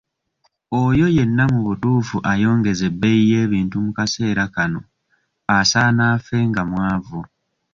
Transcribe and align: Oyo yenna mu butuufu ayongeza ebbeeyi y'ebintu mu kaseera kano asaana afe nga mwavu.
Oyo 0.83 1.05
yenna 1.15 1.43
mu 1.53 1.59
butuufu 1.67 2.17
ayongeza 2.31 2.83
ebbeeyi 2.91 3.23
y'ebintu 3.33 3.75
mu 3.85 3.91
kaseera 3.97 4.45
kano 4.55 4.79
asaana 5.57 6.03
afe 6.15 6.37
nga 6.49 6.61
mwavu. 6.69 7.21